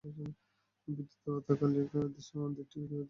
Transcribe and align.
হিন্দু 0.03 1.03
দেবতা 1.23 1.53
কালীর 1.59 1.85
উদ্দেশ্যে 1.99 2.35
মন্দিরটি 2.39 2.75
নিবেদিত। 2.79 2.99